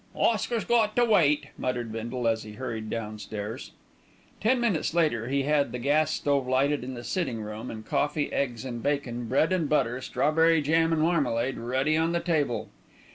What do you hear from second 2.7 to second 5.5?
downstairs. Ten minutes later he